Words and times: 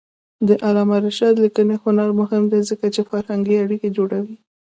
د 0.47 0.49
علامه 0.65 0.97
رشاد 1.05 1.35
لیکنی 1.43 1.75
هنر 1.83 2.09
مهم 2.19 2.43
دی 2.51 2.61
ځکه 2.69 2.85
چې 2.95 3.01
فرهنګي 3.09 3.55
اړیکې 3.63 3.89
جوړوي. 3.97 4.35